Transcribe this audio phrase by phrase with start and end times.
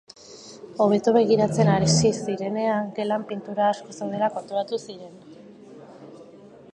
[0.85, 5.17] Hobeto begiratzen hasi zirenean, gelan pintura asko zeudela konturatu ziren.